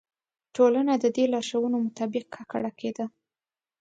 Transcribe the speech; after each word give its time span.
ټولنه 0.55 0.93
د 1.03 1.05
دې 1.15 1.25
لارښوونو 1.33 1.77
مطابق 1.85 2.23
ککړه 2.33 2.71
کېده. 2.79 3.05